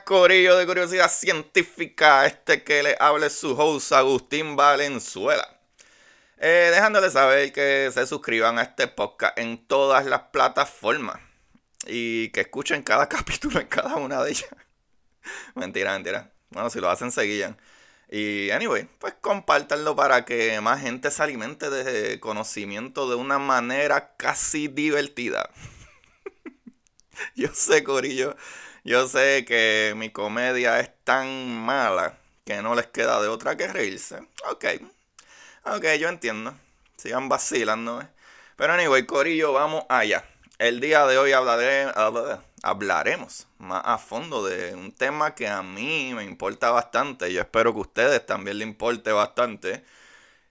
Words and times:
Corillo 0.00 0.56
de 0.56 0.66
Curiosidad 0.66 1.10
Científica. 1.10 2.26
Este 2.26 2.64
que 2.64 2.82
le 2.82 2.96
hable 2.98 3.30
su 3.30 3.52
host 3.58 3.92
Agustín 3.92 4.56
Valenzuela. 4.56 5.60
Eh, 6.38 6.70
dejándoles 6.72 7.12
saber 7.12 7.52
que 7.52 7.90
se 7.92 8.06
suscriban 8.06 8.58
a 8.58 8.62
este 8.62 8.88
podcast 8.88 9.38
en 9.38 9.64
todas 9.66 10.06
las 10.06 10.22
plataformas 10.32 11.20
y 11.86 12.30
que 12.30 12.40
escuchen 12.40 12.82
cada 12.82 13.08
capítulo 13.10 13.60
en 13.60 13.68
cada 13.68 13.96
una 13.96 14.22
de 14.22 14.30
ellas. 14.30 14.50
mentira, 15.54 15.92
mentira. 15.92 16.32
Bueno, 16.50 16.70
si 16.70 16.80
lo 16.80 16.90
hacen, 16.90 17.12
seguían. 17.12 17.56
Y, 18.10 18.50
anyway, 18.50 18.88
pues 18.98 19.14
compártanlo 19.20 19.94
para 19.94 20.24
que 20.24 20.60
más 20.60 20.80
gente 20.80 21.10
se 21.10 21.22
alimente 21.22 21.70
de 21.70 22.18
conocimiento 22.20 23.08
de 23.08 23.16
una 23.16 23.38
manera 23.38 24.16
casi 24.16 24.68
divertida. 24.68 25.48
Yo 27.36 27.48
sé, 27.54 27.84
Corillo 27.84 28.36
yo 28.84 29.06
sé 29.08 29.44
que 29.46 29.94
mi 29.96 30.10
comedia 30.10 30.80
es 30.80 30.90
tan 31.04 31.56
mala 31.64 32.18
que 32.44 32.62
no 32.62 32.74
les 32.74 32.86
queda 32.88 33.20
de 33.22 33.28
otra 33.28 33.56
que 33.56 33.68
reírse. 33.68 34.18
Ok. 34.50 34.64
Ok, 35.64 35.84
yo 36.00 36.08
entiendo. 36.08 36.54
Sigan 36.96 37.28
vacilando. 37.28 38.06
Pero 38.56 38.72
anyway, 38.72 39.06
Corillo, 39.06 39.52
vamos 39.52 39.84
allá. 39.88 40.24
El 40.58 40.80
día 40.80 41.06
de 41.06 41.18
hoy 41.18 41.32
hablaremos 42.62 43.48
más 43.58 43.82
a 43.84 43.98
fondo 43.98 44.44
de 44.44 44.74
un 44.74 44.92
tema 44.92 45.34
que 45.34 45.48
a 45.48 45.62
mí 45.62 46.12
me 46.14 46.24
importa 46.24 46.70
bastante. 46.70 47.32
Yo 47.32 47.40
espero 47.40 47.72
que 47.72 47.78
a 47.78 47.82
ustedes 47.82 48.26
también 48.26 48.58
le 48.58 48.64
importe 48.64 49.12
bastante. 49.12 49.84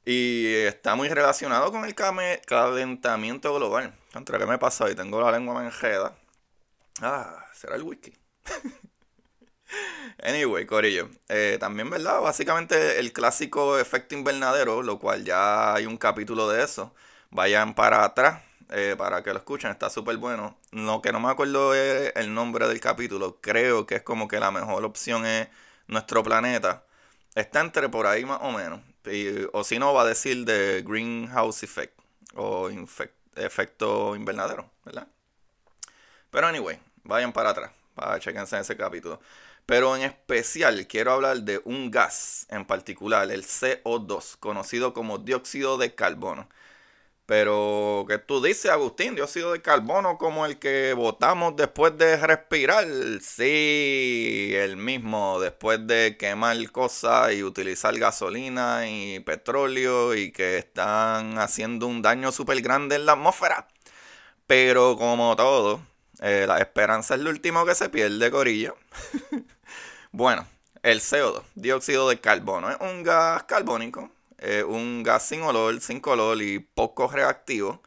Y 0.06 0.54
está 0.56 0.96
muy 0.96 1.10
relacionado 1.10 1.72
con 1.72 1.86
el 1.86 1.96
calentamiento 1.96 3.54
global. 3.54 3.94
Contra 4.14 4.40
qué 4.40 4.46
me 4.46 4.58
pasa 4.58 4.86
hoy, 4.86 4.96
tengo 4.96 5.22
la 5.22 5.32
lengua 5.32 5.54
manjeda. 5.54 6.16
Ah, 7.02 7.46
será 7.54 7.76
el 7.76 7.84
whisky. 7.84 8.14
Anyway, 10.24 10.66
Corillo. 10.66 11.10
Eh, 11.30 11.58
también, 11.60 11.90
¿verdad? 11.90 12.22
Básicamente 12.22 13.00
el 13.00 13.14
clásico 13.14 13.80
efecto 13.80 14.16
invernadero, 14.16 14.84
lo 14.84 15.00
cual 15.00 15.24
ya 15.24 15.74
hay 15.74 15.86
un 15.86 15.98
capítulo 15.98 16.50
de 16.50 16.64
eso. 16.64 16.94
Vayan 17.30 17.74
para 17.74 18.04
atrás 18.04 18.44
eh, 18.70 18.96
para 18.98 19.22
que 19.24 19.32
lo 19.34 19.40
escuchen, 19.40 19.72
está 19.72 19.90
súper 19.90 20.18
bueno. 20.18 20.58
Lo 20.72 21.02
que 21.02 21.12
no 21.12 21.20
me 21.20 21.30
acuerdo 21.30 21.74
es 21.76 22.14
el 22.16 22.34
nombre 22.34 22.68
del 22.68 22.80
capítulo. 22.80 23.40
Creo 23.42 23.86
que 23.86 23.96
es 23.96 24.04
como 24.04 24.28
que 24.28 24.40
la 24.40 24.52
mejor 24.52 24.86
opción 24.86 25.26
es 25.26 25.48
nuestro 25.88 26.24
planeta. 26.24 26.86
Está 27.36 27.62
entre 27.62 27.90
por 27.90 28.08
ahí 28.08 28.26
más 28.26 28.40
o 28.42 28.52
menos. 28.52 28.82
o 29.54 29.64
si 29.64 29.80
no, 29.80 29.94
va 29.94 30.04
a 30.04 30.06
decir 30.06 30.46
de 30.46 30.84
Greenhouse 30.86 31.64
Effect 31.64 32.00
o 32.36 32.70
efecto 33.36 34.16
invernadero, 34.16 34.70
¿verdad? 34.86 35.08
Pero 36.32 36.48
anyway, 36.48 36.80
vayan 37.04 37.34
para 37.34 37.52
atrás 37.52 37.72
para 37.96 38.20
chequense 38.20 38.56
en 38.56 38.62
ese 38.62 38.78
capítulo. 38.78 39.20
Pero 39.66 39.96
en 39.96 40.04
especial 40.04 40.88
quiero 40.88 41.14
hablar 41.14 41.42
de 41.44 41.62
un 41.66 41.92
gas 41.92 42.48
en 42.50 42.66
particular, 42.66 43.32
el 43.32 43.44
CO2, 43.46 44.38
conocido 44.40 44.94
como 44.94 45.18
dióxido 45.20 45.78
de 45.78 45.94
carbono. 45.96 46.50
Pero, 47.26 48.06
¿qué 48.10 48.18
tú 48.18 48.42
dices, 48.42 48.72
Agustín? 48.72 49.16
Dióxido 49.16 49.54
de 49.54 49.62
carbono 49.62 50.18
como 50.18 50.46
el 50.46 50.60
que 50.60 50.94
botamos 50.94 51.56
después 51.56 51.98
de 51.98 52.18
respirar. 52.18 52.86
Sí, 53.22 54.52
el 54.56 54.76
mismo, 54.78 55.40
después 55.40 55.86
de 55.88 56.18
quemar 56.18 56.58
cosas 56.72 57.34
y 57.34 57.44
utilizar 57.44 57.98
gasolina 57.98 58.88
y 58.90 59.22
petróleo 59.22 60.16
y 60.16 60.32
que 60.32 60.58
están 60.58 61.38
haciendo 61.40 61.88
un 61.88 62.02
daño 62.02 62.32
súper 62.34 62.62
grande 62.62 62.96
en 62.98 63.06
la 63.06 63.14
atmósfera. 63.14 63.68
Pero 64.48 64.98
como 64.98 65.36
todo, 65.36 65.82
eh, 66.22 66.46
la 66.48 66.60
esperanza 66.60 67.16
es 67.16 67.22
lo 67.22 67.30
último 67.30 67.66
que 67.66 67.76
se 67.76 67.90
pierde, 67.90 68.32
Corillo. 68.32 68.78
bueno, 70.12 70.48
el 70.84 71.02
CO2, 71.02 71.44
dióxido 71.56 72.10
de 72.10 72.20
carbono, 72.20 72.70
es 72.72 72.78
un 72.80 73.04
gas 73.04 73.44
carbónico, 73.44 74.12
un 74.68 75.04
gas 75.04 75.28
sin 75.28 75.44
olor, 75.44 75.82
sin 75.82 76.00
color 76.00 76.42
y 76.42 76.60
poco 76.60 77.08
reactivo. 77.08 77.82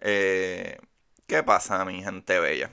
Eh, 0.00 0.78
¿Qué 1.26 1.42
pasa, 1.42 1.84
mi 1.86 2.02
gente 2.02 2.38
bella? 2.38 2.70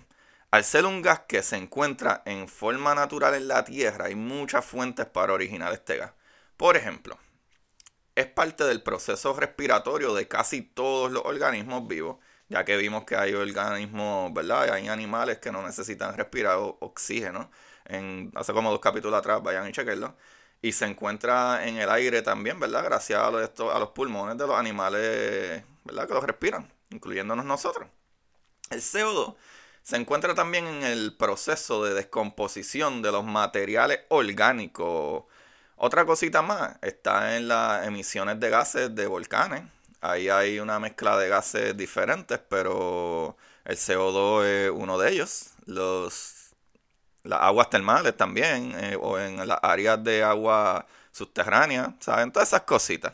Al 0.52 0.66
ser 0.66 0.86
un 0.86 1.02
gas 1.02 1.22
que 1.28 1.42
se 1.44 1.56
encuentra 1.56 2.22
en 2.26 2.50
forma 2.50 2.94
natural 2.94 3.34
en 3.36 3.48
la 3.48 3.64
Tierra, 3.64 4.06
hay 4.06 4.16
muchas 4.16 4.66
fuentes 4.66 5.06
para 5.06 5.32
originar 5.34 5.72
este 5.72 5.98
gas. 5.98 6.12
Por 6.58 6.76
ejemplo, 6.76 7.18
es 8.16 8.28
parte 8.28 8.66
del 8.66 8.84
proceso 8.84 9.34
respiratorio 9.34 10.14
de 10.14 10.28
casi 10.28 10.62
todos 10.62 11.12
los 11.12 11.24
organismos 11.26 11.88
vivos 11.88 12.18
ya 12.52 12.66
que 12.66 12.76
vimos 12.76 13.06
que 13.06 13.16
hay 13.16 13.34
organismos, 13.34 14.34
¿verdad? 14.34 14.74
Hay 14.74 14.90
animales 14.90 15.40
que 15.40 15.52
no 15.54 15.64
necesitan 15.64 16.18
respirar 16.18 16.58
oxígeno. 16.60 17.50
En, 17.86 18.32
hace 18.36 18.52
como 18.54 18.70
dos 18.72 18.82
capítulos 18.82 19.18
atrás, 19.18 19.42
vayan 19.42 19.70
y 19.70 19.72
chequenlo. 19.72 20.16
Y 20.62 20.74
se 20.74 20.86
encuentra 20.86 21.66
en 21.66 21.78
el 21.78 21.90
aire 21.90 22.22
también, 22.22 22.60
¿verdad? 22.60 22.84
Gracias 22.84 23.20
a, 23.20 23.28
a 23.28 23.80
los 23.80 23.90
pulmones 23.92 24.38
de 24.38 24.46
los 24.46 24.58
animales, 24.58 25.64
¿verdad? 25.86 26.08
Que 26.08 26.14
los 26.14 26.24
respiran, 26.26 26.70
incluyéndonos 26.90 27.46
nosotros. 27.46 27.88
El 28.70 28.82
CO2 28.82 29.36
se 29.82 29.96
encuentra 29.96 30.36
también 30.36 30.68
en 30.68 30.84
el 30.84 31.16
proceso 31.16 31.86
de 31.86 31.94
descomposición 31.94 33.02
de 33.02 33.14
los 33.14 33.24
materiales 33.24 34.02
orgánicos. 34.10 35.24
Otra 35.78 36.06
cosita 36.06 36.42
más, 36.42 36.78
está 36.82 37.38
en 37.38 37.48
las 37.48 37.88
emisiones 37.88 38.40
de 38.42 38.50
gases 38.50 38.94
de 38.94 39.08
volcanes, 39.08 39.64
Ahí 40.02 40.30
hay 40.30 40.60
una 40.60 40.80
mezcla 40.80 41.18
de 41.18 41.30
gases 41.30 41.78
diferentes, 41.78 42.40
pero 42.50 43.38
el 43.66 43.78
CO2 43.78 44.46
es 44.46 44.72
uno 44.72 44.98
de 44.98 45.12
ellos. 45.12 45.52
Los, 45.66 46.56
las 47.24 47.42
aguas 47.42 47.70
termales 47.70 48.18
también, 48.18 48.74
eh, 48.80 48.98
o 49.00 49.20
en 49.20 49.48
las 49.48 49.60
áreas 49.62 50.04
de 50.04 50.24
agua 50.24 50.88
subterránea, 51.12 51.96
¿saben? 52.00 52.32
Todas 52.32 52.50
esas 52.50 52.62
cositas. 52.64 53.14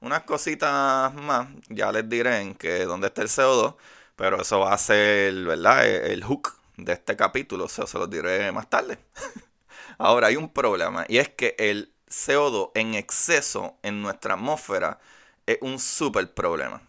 Unas 0.00 0.24
cositas 0.24 1.14
más, 1.14 1.48
ya 1.68 1.90
les 1.92 2.08
diré 2.08 2.40
en 2.40 2.54
que 2.54 2.84
dónde 2.84 3.08
está 3.08 3.22
el 3.22 3.28
CO2, 3.28 3.76
pero 4.16 4.42
eso 4.42 4.60
va 4.60 4.74
a 4.74 4.78
ser, 4.78 5.34
¿verdad? 5.44 5.86
E, 5.86 6.12
el, 6.12 6.22
hook 6.24 6.54
de 6.76 6.92
este 6.92 7.16
capítulo, 7.16 7.68
se 7.68 7.82
los 7.98 8.10
diré 8.10 8.52
más 8.52 8.68
tarde. 8.68 8.98
Ahora, 9.98 10.28
hay 10.28 10.36
un 10.36 10.52
problema, 10.52 11.06
y 11.08 11.18
es 11.18 11.30
que 11.30 11.56
el 11.58 11.94
CO2 12.08 12.72
en 12.74 12.94
exceso 12.94 13.78
en 13.82 14.02
nuestra 14.02 14.34
atmósfera 14.34 14.98
es 15.46 15.58
un 15.60 15.78
súper 15.78 16.34
problema. 16.34 16.82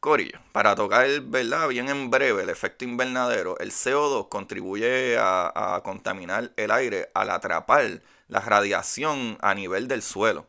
Corillo, 0.00 0.38
para 0.52 0.74
tocar 0.74 1.06
¿verdad? 1.22 1.68
bien 1.68 1.90
en 1.90 2.10
breve 2.10 2.42
el 2.42 2.48
efecto 2.48 2.84
invernadero, 2.84 3.58
el 3.58 3.70
CO2 3.70 4.30
contribuye 4.30 5.18
a, 5.18 5.80
contaminar 5.84 6.52
el 6.56 6.70
aire 6.70 7.10
al 7.14 7.30
atrapar 7.30 8.02
la 8.28 8.40
radiación 8.40 9.36
a 9.42 9.54
nivel 9.54 9.88
del 9.88 10.02
suelo. 10.02 10.46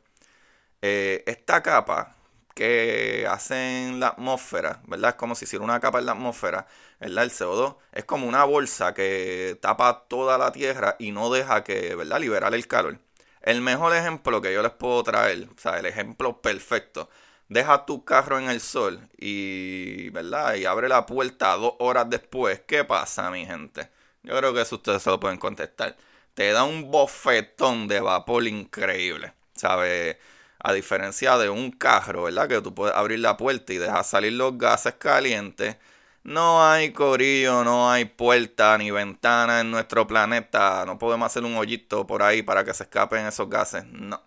Eh, 0.82 1.24
esta 1.28 1.62
capa 1.62 2.16
que 2.56 3.28
hace 3.30 3.88
en 3.88 4.00
la 4.00 4.10
atmósfera, 4.10 4.82
¿verdad? 4.88 5.12
Es 5.12 5.16
como 5.16 5.36
si 5.36 5.46
hiciera 5.46 5.64
una 5.66 5.80
capa 5.80 6.00
en 6.00 6.06
la 6.06 6.14
atmósfera, 6.14 6.68
¿verdad? 7.00 7.24
El 7.24 7.32
CO2 7.32 7.78
es 7.92 8.06
como 8.06 8.28
una 8.28 8.44
bolsa 8.46 8.94
que 8.94 9.58
tapa 9.62 10.06
toda 10.08 10.38
la 10.38 10.52
Tierra 10.52 10.96
y 11.00 11.12
no 11.12 11.32
deja 11.32 11.64
que, 11.64 11.96
¿verdad? 11.96 12.20
Liberar 12.20 12.54
el 12.54 12.68
calor. 12.68 13.00
El 13.42 13.62
mejor 13.62 13.96
ejemplo 13.96 14.42
que 14.42 14.54
yo 14.54 14.62
les 14.62 14.72
puedo 14.72 15.04
traer, 15.04 15.50
o 15.56 15.60
sea, 15.60 15.80
el 15.80 15.86
ejemplo 15.88 16.42
perfecto, 16.42 17.10
deja 17.52 17.86
tu 17.86 18.06
carro 18.06 18.40
en 18.40 18.50
el 18.50 18.62
sol 18.62 19.10
y, 19.18 20.10
¿verdad? 20.12 20.56
Y 20.56 20.66
abre 20.66 20.88
la 20.90 21.06
puerta 21.06 21.54
dos 21.58 21.74
horas 21.80 22.10
después, 22.10 22.62
¿qué 22.66 22.86
pasa, 22.86 23.30
mi 23.30 23.46
gente? 23.46 23.90
Yo 24.24 24.38
creo 24.38 24.54
que 24.54 24.62
eso 24.62 24.76
ustedes 24.78 25.04
se 25.04 25.10
lo 25.10 25.20
pueden 25.20 25.38
contestar. 25.38 25.98
Te 26.34 26.52
da 26.54 26.64
un 26.64 26.90
bofetón 26.92 27.88
de 27.90 28.00
vapor 28.00 28.48
increíble, 28.48 29.34
¿sabes? 29.54 30.18
A 30.60 30.72
diferencia 30.74 31.38
de 31.38 31.50
un 31.50 31.72
carro, 31.72 32.24
¿verdad? 32.24 32.48
Que 32.48 32.62
tú 32.62 32.74
puedes 32.74 32.96
abrir 32.96 33.20
la 33.20 33.36
puerta 33.38 33.74
y 33.74 33.78
dejar 33.78 34.04
salir 34.06 34.34
los 34.34 34.58
gases 34.58 34.94
calientes, 34.96 35.78
No 36.24 36.64
hay 36.64 36.94
corillo, 36.94 37.64
no 37.64 37.92
hay 37.92 38.06
puerta 38.06 38.78
ni 38.78 38.92
ventana 38.92 39.62
en 39.62 39.72
nuestro 39.72 40.08
planeta. 40.08 40.86
No 40.86 40.98
podemos 41.00 41.26
hacer 41.26 41.44
un 41.44 41.56
hoyito 41.58 42.06
por 42.08 42.22
ahí 42.24 42.44
para 42.44 42.64
que 42.64 42.74
se 42.74 42.84
escapen 42.84 43.26
esos 43.26 43.50
gases. 43.50 43.86
No. 43.86 44.22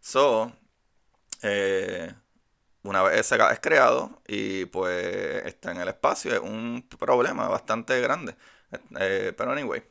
So, 0.00 0.52
eh, 1.42 2.14
una 2.84 3.02
vez 3.02 3.30
gas 3.30 3.52
es 3.52 3.60
creado 3.60 4.22
y 4.26 4.66
pues 4.66 5.44
está 5.46 5.72
en 5.72 5.80
el 5.80 5.88
espacio, 5.88 6.32
es 6.32 6.40
un 6.40 6.86
problema 6.98 7.48
bastante 7.48 8.00
grande. 8.00 8.34
Eh, 8.98 9.32
pero 9.36 9.52
anyway, 9.52 9.82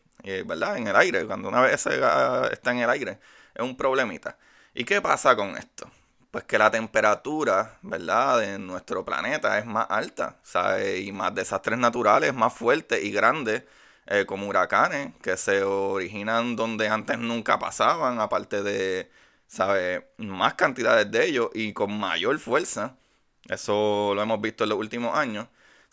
¿verdad? 0.46 0.78
En 0.78 0.88
el 0.88 0.96
aire, 0.96 1.26
cuando 1.26 1.50
una 1.50 1.62
vez 1.62 1.74
ese 1.74 1.98
gas 1.98 2.52
está 2.52 2.72
en 2.72 2.80
el 2.80 2.90
aire, 2.90 3.20
es 3.54 3.62
un 3.62 3.78
problemita. 3.78 4.38
¿Y 4.74 4.86
qué 4.86 5.02
pasa 5.02 5.36
con 5.36 5.58
esto? 5.58 5.90
pues 6.32 6.46
que 6.46 6.58
la 6.58 6.72
temperatura, 6.72 7.78
¿verdad?, 7.82 8.40
de 8.40 8.58
nuestro 8.60 9.04
planeta 9.06 9.60
es 9.60 9.66
más 9.66 9.88
alta, 9.90 10.38
¿sabes? 10.44 11.02
Y 11.02 11.12
más 11.12 11.36
desastres 11.36 11.78
naturales, 11.78 12.34
más 12.34 12.54
fuertes 12.54 13.04
y 13.04 13.12
grandes, 13.12 13.64
eh, 14.08 14.26
como 14.26 14.48
huracanes, 14.48 15.14
que 15.22 15.38
se 15.38 15.64
originan 15.64 16.56
donde 16.56 16.88
antes 16.90 17.20
nunca 17.20 17.60
pasaban, 17.60 18.20
aparte 18.20 18.64
de, 18.64 19.12
¿sabes?, 19.52 20.04
más 20.18 20.54
cantidades 20.56 21.12
de 21.12 21.26
ellos 21.26 21.50
y 21.54 21.74
con 21.74 21.98
mayor 22.00 22.40
fuerza. 22.40 22.96
Eso 23.50 24.14
lo 24.16 24.22
hemos 24.22 24.40
visto 24.42 24.64
en 24.64 24.70
los 24.70 24.80
últimos 24.80 25.16
años. 25.18 25.48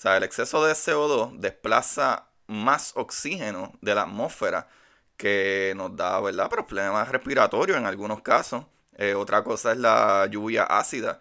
O 0.05 0.09
el 0.11 0.23
exceso 0.23 0.65
de 0.65 0.75
CO2 0.75 1.39
desplaza 1.41 2.29
más 2.47 2.93
oxígeno 2.97 3.73
de 3.81 3.95
la 3.97 4.03
atmósfera 4.03 4.69
que 5.17 5.75
nos 5.77 5.97
da, 5.97 6.21
¿verdad?, 6.21 6.49
problemas 6.51 7.09
respiratorios 7.09 7.79
en 7.79 7.87
algunos 7.87 8.23
casos. 8.23 8.65
Eh, 8.97 9.15
otra 9.15 9.43
cosa 9.45 9.73
es 9.73 9.79
la 9.79 10.27
lluvia 10.31 10.65
ácida. 10.65 11.21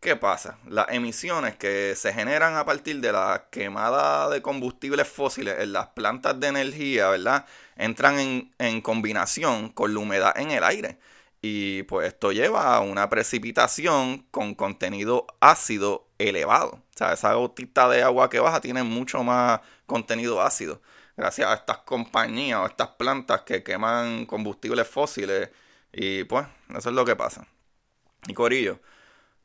¿Qué 0.00 0.16
pasa? 0.16 0.58
Las 0.68 0.88
emisiones 0.90 1.56
que 1.56 1.94
se 1.96 2.12
generan 2.12 2.56
a 2.56 2.64
partir 2.66 3.00
de 3.00 3.12
la 3.12 3.46
quemada 3.50 4.28
de 4.30 4.42
combustibles 4.42 5.08
fósiles 5.08 5.58
en 5.60 5.72
las 5.72 5.88
plantas 5.88 6.38
de 6.38 6.48
energía, 6.48 7.08
¿verdad? 7.08 7.46
Entran 7.76 8.18
en, 8.18 8.54
en 8.58 8.80
combinación 8.82 9.70
con 9.70 9.94
la 9.94 10.00
humedad 10.00 10.38
en 10.38 10.50
el 10.52 10.64
aire. 10.64 10.98
Y 11.40 11.84
pues 11.84 12.08
esto 12.08 12.32
lleva 12.32 12.74
a 12.76 12.80
una 12.80 13.08
precipitación 13.08 14.26
con 14.30 14.54
contenido 14.54 15.26
ácido 15.40 16.08
elevado. 16.18 16.70
O 16.70 16.98
sea, 16.98 17.12
esa 17.12 17.34
gotita 17.34 17.88
de 17.88 18.02
agua 18.02 18.28
que 18.28 18.40
baja 18.40 18.60
tiene 18.60 18.82
mucho 18.82 19.22
más 19.22 19.60
contenido 19.86 20.42
ácido. 20.42 20.82
Gracias 21.16 21.48
a 21.48 21.54
estas 21.54 21.78
compañías 21.78 22.60
o 22.60 22.66
estas 22.66 22.88
plantas 22.90 23.42
que 23.42 23.62
queman 23.62 24.26
combustibles 24.26 24.88
fósiles 24.88 25.50
y 25.92 26.24
pues, 26.24 26.46
eso 26.76 26.88
es 26.90 26.94
lo 26.94 27.04
que 27.04 27.16
pasa. 27.16 27.46
Y 28.26 28.34
Corillo, 28.34 28.80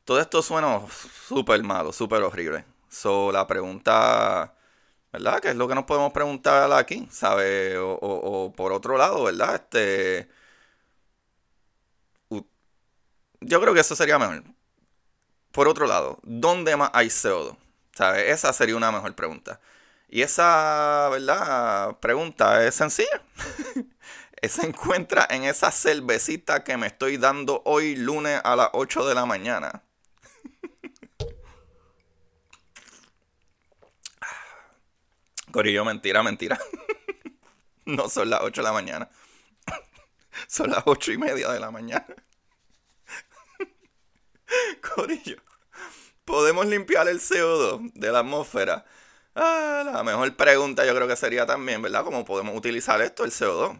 todo 0.04 0.20
esto 0.20 0.42
suena 0.42 0.80
súper 0.90 1.62
malo, 1.62 1.92
súper 1.92 2.22
horrible. 2.22 2.64
So, 2.88 3.32
la 3.32 3.46
pregunta, 3.46 4.54
¿verdad? 5.12 5.40
¿Qué 5.40 5.48
es 5.50 5.56
lo 5.56 5.68
que 5.68 5.74
nos 5.74 5.84
podemos 5.84 6.12
preguntar 6.12 6.72
aquí? 6.72 7.08
¿Sabe? 7.10 7.76
O, 7.78 8.52
por 8.56 8.72
otro 8.72 8.96
lado, 8.98 9.24
¿verdad? 9.24 9.56
Este. 9.56 10.28
Yo 13.46 13.60
creo 13.60 13.74
que 13.74 13.80
eso 13.80 13.94
sería 13.94 14.18
mejor. 14.18 14.42
Por 15.52 15.68
otro 15.68 15.86
lado, 15.86 16.18
¿dónde 16.22 16.76
más 16.76 16.90
hay 16.94 17.08
CO2? 17.08 17.56
¿Sabe? 17.92 18.30
Esa 18.30 18.52
sería 18.52 18.76
una 18.76 18.90
mejor 18.90 19.14
pregunta. 19.14 19.60
Y 20.08 20.22
esa, 20.22 21.08
¿verdad? 21.10 21.98
Pregunta 22.00 22.64
es 22.66 22.74
sencilla. 22.74 23.22
se 24.48 24.66
encuentra 24.66 25.26
en 25.30 25.44
esa 25.44 25.70
cervecita 25.70 26.64
que 26.64 26.76
me 26.76 26.88
estoy 26.88 27.16
dando 27.16 27.62
hoy 27.64 27.96
lunes 27.96 28.40
a 28.44 28.56
las 28.56 28.68
8 28.72 29.06
de 29.06 29.14
la 29.14 29.26
mañana. 29.26 29.82
Corillo, 35.52 35.84
mentira, 35.84 36.22
mentira. 36.22 36.58
No 37.86 38.08
son 38.08 38.30
las 38.30 38.40
8 38.40 38.62
de 38.62 38.66
la 38.66 38.72
mañana. 38.72 39.10
Son 40.48 40.70
las 40.70 40.82
8 40.86 41.12
y 41.12 41.18
media 41.18 41.50
de 41.50 41.60
la 41.60 41.70
mañana. 41.70 42.06
¿Podemos 46.24 46.66
limpiar 46.66 47.08
el 47.08 47.20
CO2 47.20 47.92
de 47.94 48.12
la 48.12 48.20
atmósfera? 48.20 48.84
Ah, 49.34 49.82
la 49.84 50.02
mejor 50.04 50.34
pregunta 50.36 50.86
yo 50.86 50.94
creo 50.94 51.08
que 51.08 51.16
sería 51.16 51.46
también, 51.46 51.82
¿verdad? 51.82 52.04
¿Cómo 52.04 52.24
podemos 52.24 52.56
utilizar 52.56 53.00
esto, 53.02 53.24
el 53.24 53.30
CO2? 53.30 53.78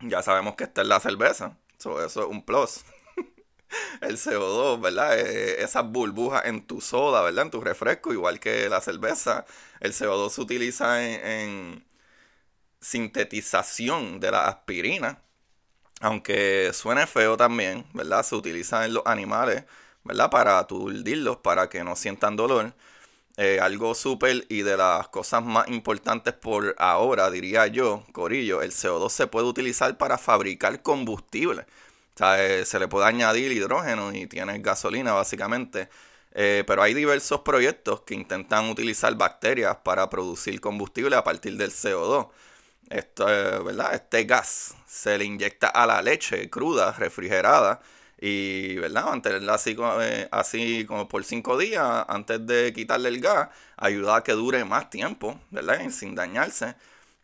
ya 0.00 0.22
sabemos 0.22 0.56
que 0.56 0.64
está 0.64 0.82
en 0.82 0.88
la 0.88 1.00
cerveza. 1.00 1.56
eso 1.78 2.00
es 2.00 2.16
un 2.16 2.44
plus. 2.44 2.84
el 4.00 4.16
CO2, 4.18 4.80
¿verdad? 4.80 5.18
Eh, 5.18 5.62
esas 5.62 5.84
burbujas 5.86 6.44
en 6.46 6.66
tu 6.66 6.80
soda, 6.80 7.22
¿verdad? 7.22 7.44
En 7.46 7.50
tu 7.50 7.60
refresco, 7.60 8.12
igual 8.12 8.40
que 8.40 8.68
la 8.68 8.80
cerveza. 8.80 9.46
El 9.80 9.92
CO2 9.92 10.30
se 10.30 10.40
utiliza 10.40 11.04
en, 11.04 11.84
sintetización 12.80 14.20
de 14.20 14.30
la 14.30 14.48
aspirina. 14.48 15.22
Aunque 16.00 16.72
suene 16.74 17.06
feo 17.06 17.36
también, 17.36 17.86
¿verdad? 17.94 18.22
Se 18.22 18.34
utiliza 18.34 18.84
en 18.84 18.94
los 18.94 19.06
animales, 19.06 19.64
¿verdad? 20.06 20.30
Para 20.30 20.58
aturdirlos, 20.58 21.38
para 21.38 21.68
que 21.68 21.84
no 21.84 21.96
sientan 21.96 22.36
dolor. 22.36 22.74
Eh, 23.38 23.60
algo 23.60 23.94
súper 23.94 24.46
y 24.48 24.62
de 24.62 24.78
las 24.78 25.08
cosas 25.08 25.44
más 25.44 25.68
importantes 25.68 26.32
por 26.32 26.74
ahora, 26.78 27.30
diría 27.30 27.66
yo, 27.66 28.02
Corillo, 28.12 28.62
el 28.62 28.72
CO2 28.72 29.10
se 29.10 29.26
puede 29.26 29.46
utilizar 29.46 29.98
para 29.98 30.16
fabricar 30.16 30.80
combustible. 30.82 31.62
O 32.14 32.18
sea, 32.18 32.42
eh, 32.42 32.64
se 32.64 32.78
le 32.78 32.88
puede 32.88 33.06
añadir 33.06 33.52
hidrógeno 33.52 34.12
y 34.14 34.26
tiene 34.26 34.58
gasolina 34.60 35.12
básicamente. 35.12 35.88
Eh, 36.32 36.64
pero 36.66 36.82
hay 36.82 36.94
diversos 36.94 37.40
proyectos 37.40 38.02
que 38.02 38.14
intentan 38.14 38.68
utilizar 38.70 39.14
bacterias 39.16 39.76
para 39.84 40.08
producir 40.10 40.60
combustible 40.60 41.16
a 41.16 41.24
partir 41.24 41.56
del 41.58 41.72
CO2. 41.72 42.28
Esto, 42.88 43.26
¿verdad? 43.64 43.94
Este 43.94 44.24
gas 44.24 44.74
se 44.86 45.18
le 45.18 45.24
inyecta 45.24 45.68
a 45.68 45.86
la 45.86 46.00
leche 46.02 46.48
cruda, 46.50 46.92
refrigerada, 46.92 47.80
y, 48.18 48.76
¿verdad? 48.76 49.06
Mantenerla 49.06 49.54
así, 49.54 49.76
eh, 50.00 50.28
así 50.30 50.86
como 50.86 51.08
por 51.08 51.24
cinco 51.24 51.58
días 51.58 52.04
antes 52.08 52.46
de 52.46 52.72
quitarle 52.72 53.08
el 53.10 53.20
gas, 53.20 53.50
ayuda 53.76 54.16
a 54.16 54.24
que 54.24 54.32
dure 54.32 54.64
más 54.64 54.90
tiempo, 54.90 55.38
¿verdad? 55.50 55.90
sin 55.90 56.14
dañarse, 56.14 56.76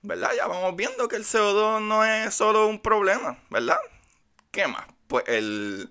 ¿verdad? 0.03 0.33
Ya 0.37 0.47
vamos 0.47 0.77
viendo 0.77 1.09
que 1.09 1.17
el 1.17 1.25
CO2 1.25 1.83
no 1.83 2.05
es 2.05 2.35
solo 2.35 2.67
un 2.69 2.81
problema, 2.81 3.39
¿verdad? 3.51 3.79
¿Qué 4.51 4.67
más? 4.67 4.85
Pues 5.09 5.25
el 5.29 5.91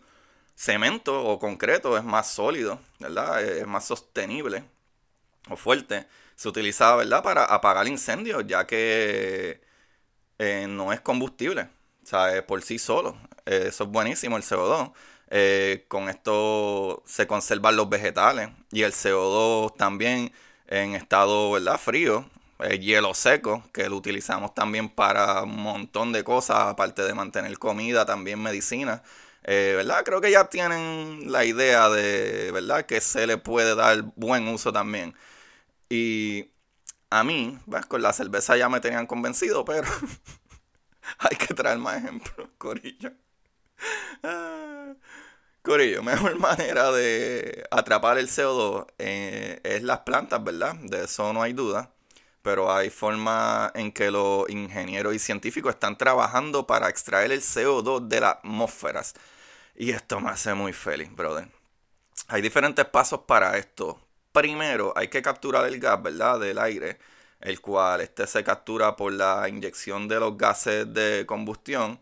cemento 0.56 1.24
o 1.26 1.40
concreto 1.40 1.98
es 1.98 2.04
más 2.04 2.32
sólido, 2.32 2.80
¿verdad? 3.00 3.44
Es 3.44 3.68
más 3.68 3.86
sostenible 3.86 4.64
o 5.50 5.56
fuerte. 5.56 6.08
Se 6.36 6.48
utiliza, 6.50 6.96
¿verdad? 6.96 7.24
Para 7.24 7.46
apagar 7.46 7.88
incendios, 7.88 8.46
ya 8.48 8.66
que 8.68 9.62
eh, 10.40 10.66
no 10.70 10.94
es 10.94 11.02
combustible, 11.02 11.70
o 12.04 12.06
sea, 12.06 12.46
por 12.48 12.62
sí 12.64 12.80
solo. 12.80 13.18
Eh, 13.52 13.68
eso 13.68 13.84
es 13.84 13.90
buenísimo, 13.90 14.38
el 14.38 14.44
CO2. 14.44 14.94
Eh, 15.30 15.86
con 15.90 16.10
esto 16.10 17.04
se 17.06 17.28
conservan 17.28 17.76
los 17.76 17.90
vegetales 17.90 18.50
y 18.72 18.84
el 18.84 18.94
CO2 18.94 19.76
también 19.78 20.34
en 20.68 20.96
estado 20.96 21.52
¿verdad? 21.52 21.78
frío, 21.80 22.30
eh, 22.60 22.80
hielo 22.80 23.14
seco, 23.14 23.64
que 23.74 23.90
lo 23.90 23.98
utilizamos 23.98 24.54
también 24.56 24.90
para 24.90 25.44
un 25.44 25.62
montón 25.62 26.12
de 26.14 26.24
cosas, 26.24 26.60
aparte 26.60 27.04
de 27.04 27.14
mantener 27.14 27.58
comida, 27.60 28.06
también 28.06 28.42
medicina. 28.42 29.04
¿verdad? 29.44 30.04
Creo 30.06 30.22
que 30.22 30.32
ya 30.32 30.50
tienen 30.50 31.32
la 31.32 31.44
idea 31.46 31.90
de 31.90 32.52
¿verdad? 32.52 32.86
que 32.86 33.02
se 33.02 33.26
le 33.28 33.38
puede 33.38 33.76
dar 33.76 34.04
buen 34.16 34.48
uso 34.48 34.72
también. 34.72 35.16
Y 35.90 36.52
a 37.10 37.24
mí, 37.24 37.60
con 37.90 38.02
la 38.02 38.14
cerveza 38.14 38.58
ya 38.58 38.70
me 38.70 38.82
tenían 38.82 39.08
convencido, 39.08 39.66
pero 39.66 39.88
hay 41.20 41.38
que 41.38 41.54
traer 41.54 41.80
más 41.80 41.98
ejemplos, 41.98 42.50
Corillo. 42.58 43.12
Corillo, 45.64 46.02
mejor 46.02 46.40
manera 46.40 46.92
de 46.92 47.64
atrapar 47.70 48.18
el 48.18 48.28
CO2 48.28 48.88
eh, 48.98 49.60
es 49.64 49.84
las 49.84 50.00
plantas, 50.00 50.44
¿verdad? 50.44 50.76
De 50.76 51.06
eso 51.06 51.32
no 51.34 51.42
hay 51.44 51.54
duda. 51.54 51.92
Pero 52.42 52.74
hay 52.74 52.90
formas 52.90 53.72
en 53.76 53.92
que 53.92 54.10
los 54.10 54.50
ingenieros 54.50 55.14
y 55.14 55.20
científicos 55.20 55.76
están 55.76 55.98
trabajando 55.98 56.66
para 56.66 56.90
extraer 56.90 57.32
el 57.32 57.42
CO2 57.42 58.08
de 58.08 58.22
las 58.22 58.38
atmósferas. 58.38 59.14
Y 59.76 59.92
esto 59.92 60.20
me 60.20 60.32
hace 60.32 60.54
muy 60.56 60.74
feliz, 60.74 61.14
brother. 61.16 61.48
Hay 62.28 62.42
diferentes 62.42 62.86
pasos 62.86 63.22
para 63.28 63.58
esto. 63.58 64.00
Primero, 64.32 64.94
hay 64.96 65.10
que 65.10 65.22
capturar 65.22 65.66
el 65.68 65.80
gas, 65.80 66.02
¿verdad? 66.02 66.40
Del 66.40 66.58
aire, 66.60 67.00
el 67.42 67.62
cual 67.62 68.02
este 68.02 68.28
se 68.28 68.44
captura 68.44 68.96
por 68.96 69.14
la 69.14 69.48
inyección 69.50 70.08
de 70.08 70.20
los 70.20 70.38
gases 70.38 70.92
de 70.94 71.26
combustión 71.28 72.00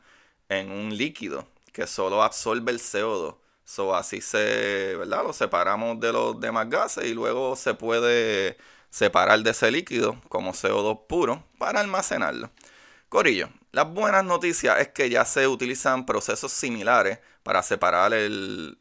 en 0.50 0.71
un 0.71 0.95
líquido 0.98 1.48
que 1.71 1.88
solo 1.88 2.23
absorbe 2.23 2.71
el 2.71 2.79
CO2. 2.79 3.35
So, 3.63 3.95
así 3.95 4.21
se, 4.21 4.95
¿verdad? 4.97 5.23
Lo 5.23 5.33
separamos 5.33 5.99
de 5.99 6.11
los 6.11 6.39
demás 6.39 6.69
gases 6.69 7.05
y 7.05 7.13
luego 7.13 7.55
se 7.55 7.73
puede 7.75 8.57
separar 8.89 9.39
de 9.41 9.51
ese 9.51 9.69
líquido 9.71 10.19
como 10.29 10.53
CO2 10.53 11.05
puro 11.07 11.43
para 11.59 11.79
almacenarlo. 11.79 12.49
Corillo, 13.09 13.49
las 13.71 13.91
buenas 13.91 14.23
noticias 14.25 14.79
es 14.79 14.89
que 14.89 15.09
ya 15.09 15.25
se 15.25 15.47
utilizan 15.47 16.05
procesos 16.05 16.51
similares 16.51 17.19
para 17.43 17.63
separar 17.63 18.13
el, 18.13 18.77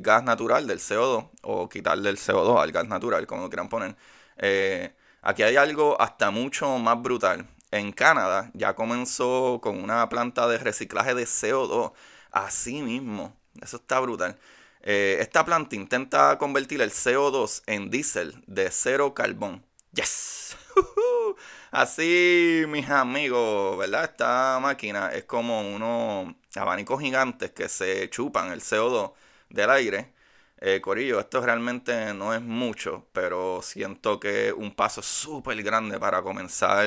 gas 0.00 0.24
natural 0.24 0.66
del 0.66 0.80
CO2 0.80 1.30
o 1.42 1.68
quitarle 1.68 2.10
el 2.10 2.18
CO2 2.18 2.60
al 2.60 2.72
gas 2.72 2.88
natural, 2.88 3.26
como 3.26 3.42
lo 3.42 3.50
quieran 3.50 3.68
poner. 3.68 3.96
Eh, 4.38 4.92
Aquí 5.26 5.42
hay 5.42 5.56
algo 5.56 5.98
hasta 6.02 6.30
mucho 6.30 6.78
más 6.78 7.00
brutal. 7.00 7.48
En 7.70 7.92
Canadá 7.92 8.50
ya 8.52 8.74
comenzó 8.74 9.58
con 9.62 9.82
una 9.82 10.06
planta 10.10 10.46
de 10.46 10.58
reciclaje 10.58 11.14
de 11.14 11.24
CO2. 11.24 11.92
Así 12.34 12.82
mismo. 12.82 13.36
Eso 13.62 13.76
está 13.76 14.00
brutal. 14.00 14.36
Eh, 14.82 15.18
esta 15.20 15.44
planta 15.44 15.76
intenta 15.76 16.36
convertir 16.38 16.82
el 16.82 16.90
CO2 16.90 17.62
en 17.66 17.90
diésel 17.90 18.42
de 18.46 18.70
cero 18.72 19.14
carbón. 19.14 19.64
¡Yes! 19.92 20.56
Así, 21.70 22.64
mis 22.68 22.88
amigos, 22.90 23.78
¿verdad? 23.78 24.04
Esta 24.04 24.58
máquina 24.60 25.10
es 25.12 25.24
como 25.24 25.60
unos 25.62 26.34
abanicos 26.56 27.00
gigantes 27.00 27.52
que 27.52 27.68
se 27.68 28.10
chupan 28.10 28.50
el 28.52 28.60
CO2 28.60 29.14
del 29.48 29.70
aire. 29.70 30.12
Eh, 30.60 30.80
Corillo, 30.80 31.20
esto 31.20 31.40
realmente 31.40 32.14
no 32.14 32.34
es 32.34 32.42
mucho, 32.42 33.06
pero 33.12 33.62
siento 33.62 34.18
que 34.20 34.52
un 34.52 34.74
paso 34.74 35.02
súper 35.02 35.62
grande 35.62 36.00
para 36.00 36.22
comenzar, 36.22 36.86